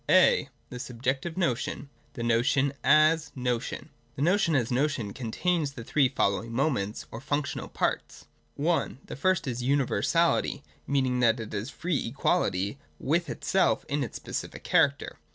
[0.09, 1.81] A.— The Subjective Notion.
[1.83, 3.89] (a) The Notion as Notion.
[4.15, 8.25] 163.] The Notion as Notion contains the three fol lowing' moments' or functional parts,
[8.59, 14.03] (i) The first is Universality— meaning that it is in free equality with itself in
[14.03, 15.19] its specific character.